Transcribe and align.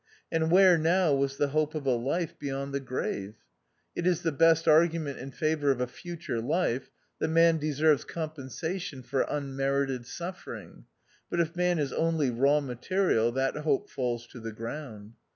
And 0.31 0.49
where 0.49 0.79
now 0.79 1.13
was 1.13 1.37
the 1.37 1.49
hope 1.49 1.75
of 1.75 1.85
a 1.85 1.91
life 1.93 2.33
beyond 2.39 2.73
the 2.73 2.79
grave 2.79 3.35
\ 3.65 3.95
It 3.95 4.07
is 4.07 4.23
the 4.23 4.31
best 4.31 4.67
argument 4.67 5.19
in 5.19 5.29
favour 5.29 5.69
of 5.69 5.79
a 5.79 5.85
future 5.85 6.41
life 6.41 6.89
that 7.19 7.27
man 7.27 7.59
deserves 7.59 8.03
compensation 8.03 9.03
for 9.03 9.31
un 9.31 9.55
merited 9.55 10.07
suffering; 10.07 10.85
but 11.29 11.39
if 11.39 11.55
man 11.55 11.77
is 11.77 11.93
only 11.93 12.31
raw 12.31 12.61
material 12.61 13.31
that 13.33 13.53
hope 13.57 13.91
falls 13.91 14.25
to 14.29 14.39
the 14.39 14.51
ground. 14.51 15.13